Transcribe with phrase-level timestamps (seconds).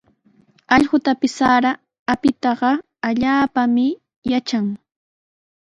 [0.75, 1.71] Allqupis sara
[2.13, 2.71] apitaqa
[3.07, 3.87] allaapami
[4.31, 4.67] yatran.